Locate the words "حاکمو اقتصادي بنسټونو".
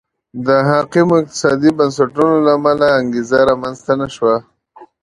0.69-2.35